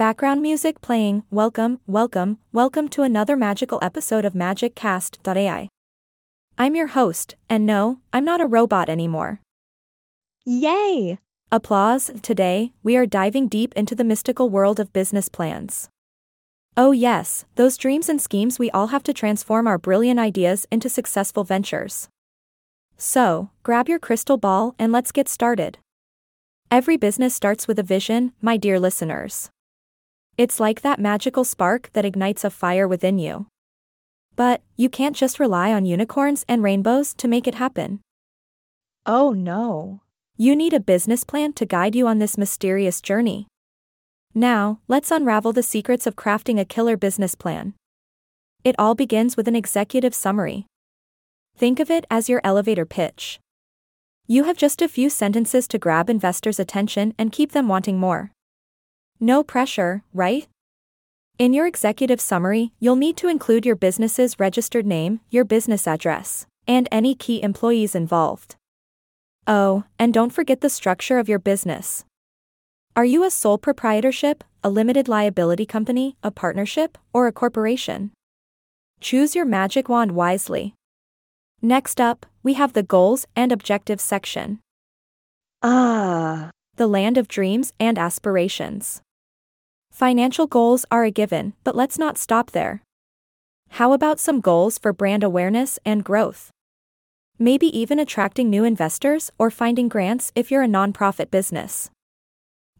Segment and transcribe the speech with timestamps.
[0.00, 5.68] Background music playing, welcome, welcome, welcome to another magical episode of MagicCast.ai.
[6.56, 9.42] I'm your host, and no, I'm not a robot anymore.
[10.46, 11.18] Yay!
[11.52, 15.90] Applause, today, we are diving deep into the mystical world of business plans.
[16.78, 20.88] Oh, yes, those dreams and schemes we all have to transform our brilliant ideas into
[20.88, 22.08] successful ventures.
[22.96, 25.76] So, grab your crystal ball and let's get started.
[26.70, 29.50] Every business starts with a vision, my dear listeners.
[30.40, 33.48] It's like that magical spark that ignites a fire within you.
[34.36, 38.00] But, you can't just rely on unicorns and rainbows to make it happen.
[39.04, 40.00] Oh no.
[40.38, 43.48] You need a business plan to guide you on this mysterious journey.
[44.34, 47.74] Now, let's unravel the secrets of crafting a killer business plan.
[48.64, 50.64] It all begins with an executive summary.
[51.54, 53.40] Think of it as your elevator pitch.
[54.26, 58.32] You have just a few sentences to grab investors' attention and keep them wanting more.
[59.22, 60.48] No pressure, right?
[61.38, 66.46] In your executive summary, you'll need to include your business's registered name, your business address,
[66.66, 68.56] and any key employees involved.
[69.46, 72.06] Oh, and don't forget the structure of your business.
[72.96, 78.12] Are you a sole proprietorship, a limited liability company, a partnership, or a corporation?
[79.00, 80.74] Choose your magic wand wisely.
[81.60, 84.60] Next up, we have the goals and objectives section.
[85.62, 89.02] Ah, the land of dreams and aspirations.
[89.90, 92.82] Financial goals are a given, but let's not stop there.
[93.70, 96.50] How about some goals for brand awareness and growth?
[97.38, 101.90] Maybe even attracting new investors or finding grants if you're a nonprofit business.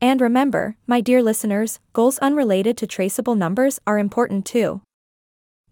[0.00, 4.80] And remember, my dear listeners, goals unrelated to traceable numbers are important too.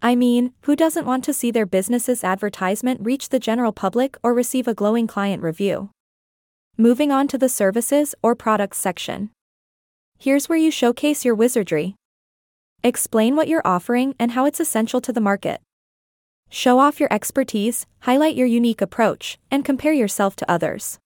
[0.01, 4.33] I mean, who doesn't want to see their business's advertisement reach the general public or
[4.33, 5.89] receive a glowing client review?
[6.77, 9.31] Moving on to the services or products section.
[10.21, 11.95] Here's where you showcase your wizardry.
[12.83, 15.61] Explain what you're offering and how it's essential to the market.
[16.49, 20.99] Show off your expertise, highlight your unique approach, and compare yourself to others.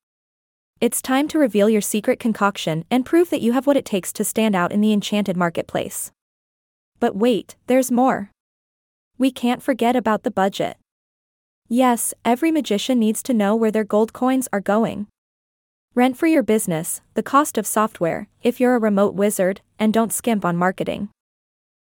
[0.81, 4.11] It's time to reveal your secret concoction and prove that you have what it takes
[4.13, 6.11] to stand out in the enchanted marketplace.
[6.99, 8.31] But wait, there's more.
[9.19, 10.77] We can't forget about the budget.
[11.69, 15.05] Yes, every magician needs to know where their gold coins are going.
[15.95, 20.11] Rent for your business, the cost of software, if you're a remote wizard, and don't
[20.11, 21.09] skimp on marketing.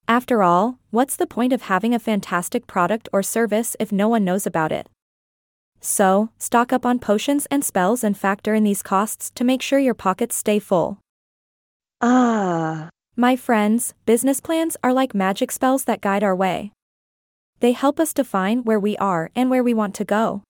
[0.08, 4.24] After all, what's the point of having a fantastic product or service if no one
[4.24, 4.88] knows about it?
[5.80, 9.78] So, stock up on potions and spells and factor in these costs to make sure
[9.78, 10.98] your pockets stay full.
[12.00, 16.72] ah, My friends, business plans are like magic spells that guide our way.
[17.60, 20.42] They help us define where we are and where we want to go.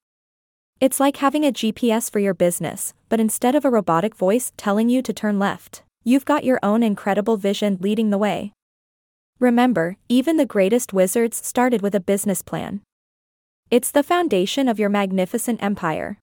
[0.82, 4.88] It's like having a GPS for your business, but instead of a robotic voice telling
[4.88, 8.52] you to turn left, you've got your own incredible vision leading the way.
[9.38, 12.80] Remember, even the greatest wizards started with a business plan.
[13.70, 16.18] It's the foundation of your magnificent empire.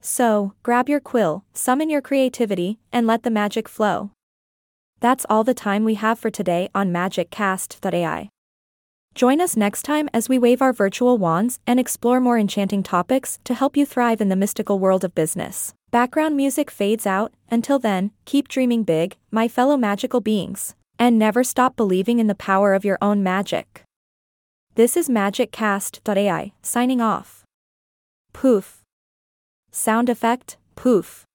[0.00, 4.10] So, grab your quill, summon your creativity, and let the magic flow.
[5.00, 8.30] That's all the time we have for today on MagicCast.ai.
[9.16, 13.38] Join us next time as we wave our virtual wands and explore more enchanting topics
[13.44, 15.72] to help you thrive in the mystical world of business.
[15.90, 21.42] Background music fades out, until then, keep dreaming big, my fellow magical beings, and never
[21.42, 23.84] stop believing in the power of your own magic.
[24.74, 27.42] This is MagicCast.ai, signing off.
[28.34, 28.82] Poof.
[29.72, 31.25] Sound effect, poof.